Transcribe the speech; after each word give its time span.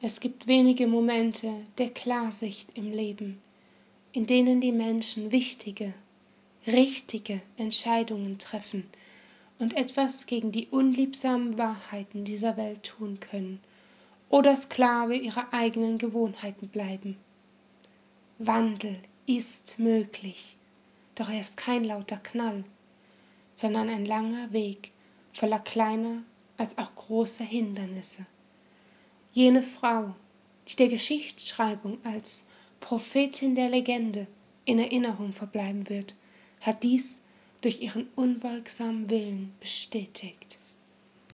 Es 0.00 0.20
gibt 0.20 0.46
wenige 0.46 0.86
Momente 0.86 1.52
der 1.78 1.90
Klarsicht 1.90 2.68
im 2.74 2.92
Leben, 2.92 3.42
in 4.12 4.26
denen 4.26 4.60
die 4.60 4.70
Menschen 4.70 5.32
wichtige, 5.32 5.92
richtige 6.68 7.40
Entscheidungen 7.56 8.38
treffen 8.38 8.88
und 9.58 9.76
etwas 9.76 10.26
gegen 10.26 10.52
die 10.52 10.68
unliebsamen 10.68 11.58
Wahrheiten 11.58 12.24
dieser 12.24 12.56
Welt 12.56 12.84
tun 12.84 13.18
können 13.18 13.58
oder 14.28 14.56
Sklave 14.56 15.16
ihrer 15.16 15.52
eigenen 15.52 15.98
Gewohnheiten 15.98 16.68
bleiben. 16.68 17.16
Wandel 18.38 19.00
ist 19.26 19.80
möglich, 19.80 20.56
doch 21.16 21.28
er 21.28 21.40
ist 21.40 21.56
kein 21.56 21.82
lauter 21.82 22.18
Knall, 22.18 22.62
sondern 23.56 23.88
ein 23.88 24.06
langer 24.06 24.52
Weg 24.52 24.92
voller 25.32 25.58
kleiner 25.58 26.22
als 26.56 26.78
auch 26.78 26.94
großer 26.94 27.44
Hindernisse. 27.44 28.26
Jene 29.38 29.62
Frau, 29.62 30.16
die 30.66 30.74
der 30.74 30.88
Geschichtsschreibung 30.88 31.98
als 32.02 32.48
Prophetin 32.80 33.54
der 33.54 33.68
Legende 33.68 34.26
in 34.64 34.80
Erinnerung 34.80 35.32
verbleiben 35.32 35.88
wird, 35.88 36.16
hat 36.60 36.82
dies 36.82 37.22
durch 37.60 37.80
ihren 37.80 38.08
unbeugsamen 38.16 39.08
Willen 39.10 39.52
bestätigt. 39.60 40.57